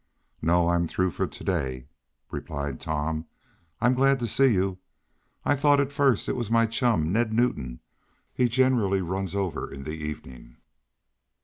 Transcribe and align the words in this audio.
"No. 0.41 0.69
I'm 0.69 0.87
through 0.87 1.11
for 1.11 1.27
to 1.27 1.43
day," 1.43 1.85
replied 2.31 2.79
Tom. 2.81 3.27
"I'm 3.79 3.93
glad 3.93 4.19
to 4.21 4.25
see 4.27 4.47
you. 4.51 4.79
I 5.45 5.55
thought 5.55 5.79
at 5.79 5.91
first 5.91 6.27
it 6.27 6.35
was 6.35 6.49
my 6.49 6.65
chum, 6.65 7.11
Ned 7.13 7.31
Newton. 7.31 7.81
He 8.33 8.47
generally 8.49 9.03
runs 9.03 9.35
over 9.35 9.71
in 9.71 9.83
the 9.83 9.91
evening." 9.95 10.57